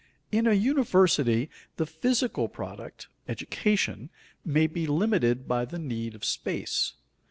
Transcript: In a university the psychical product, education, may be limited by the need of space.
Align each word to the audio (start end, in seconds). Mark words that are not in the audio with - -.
In 0.31 0.47
a 0.47 0.53
university 0.53 1.47
the 1.77 1.85
psychical 1.85 2.47
product, 2.47 3.07
education, 3.27 4.09
may 4.43 4.65
be 4.65 4.87
limited 4.87 5.47
by 5.47 5.63
the 5.63 5.77
need 5.77 6.15
of 6.15 6.25
space. 6.25 6.93